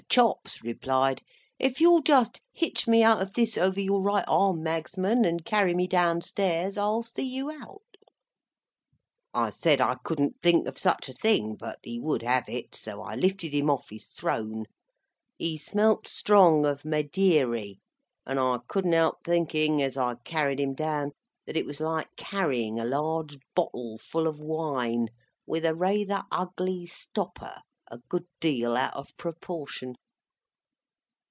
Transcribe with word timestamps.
Chops 0.09 0.61
replied, 0.61 1.21
"If 1.57 1.79
you'll 1.79 2.01
just 2.01 2.41
hitch 2.51 2.85
me 2.85 3.01
out 3.01 3.21
of 3.21 3.33
this 3.33 3.57
over 3.57 3.79
your 3.79 4.01
right 4.01 4.25
arm, 4.27 4.61
Magsman, 4.61 5.23
and 5.23 5.45
carry 5.45 5.73
me 5.73 5.87
down 5.87 6.19
stairs, 6.19 6.77
I'll 6.77 7.01
see 7.01 7.23
you 7.23 7.49
out." 7.49 7.81
I 9.33 9.51
said 9.51 9.79
I 9.79 9.95
couldn't 10.03 10.41
think 10.41 10.67
of 10.67 10.77
such 10.77 11.07
a 11.07 11.13
thing, 11.13 11.55
but 11.55 11.79
he 11.81 11.97
would 11.97 12.23
have 12.23 12.49
it, 12.49 12.75
so 12.75 13.01
I 13.01 13.15
lifted 13.15 13.53
him 13.53 13.69
off 13.69 13.89
his 13.89 14.07
throne. 14.07 14.65
He 15.37 15.57
smelt 15.57 16.09
strong 16.09 16.65
of 16.65 16.83
Maideary, 16.83 17.79
and 18.25 18.37
I 18.37 18.57
couldn't 18.67 18.91
help 18.91 19.23
thinking 19.23 19.81
as 19.81 19.95
I 19.95 20.15
carried 20.25 20.59
him 20.59 20.73
down 20.73 21.13
that 21.45 21.55
it 21.55 21.65
was 21.65 21.79
like 21.79 22.17
carrying 22.17 22.77
a 22.77 22.83
large 22.85 23.37
bottle 23.55 23.97
full 23.97 24.27
of 24.27 24.41
wine, 24.41 25.07
with 25.47 25.63
a 25.63 25.73
rayther 25.73 26.23
ugly 26.33 26.85
stopper, 26.85 27.61
a 27.89 27.97
good 28.09 28.25
deal 28.41 28.77
out 28.77 28.93
of 28.93 29.09
proportion. 29.17 29.95